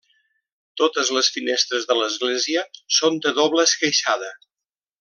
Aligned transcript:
Totes 0.81 1.11
les 1.17 1.29
finestres 1.35 1.85
de 1.91 1.97
l'església 1.99 2.65
són 3.01 3.21
de 3.27 3.35
doble 3.41 3.67
esqueixada. 3.71 4.33